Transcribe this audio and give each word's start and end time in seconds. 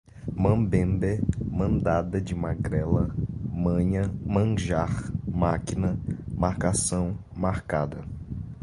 mambembe, 0.35 1.11
mandada 1.47 2.19
de 2.19 2.33
magrela, 2.33 3.13
manha, 3.53 4.09
manjar, 4.25 5.13
máquina, 5.27 5.95
marcação, 6.33 7.19
marcada 7.35 8.03